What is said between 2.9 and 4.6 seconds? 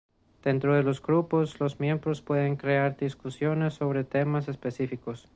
discusiones sobre temas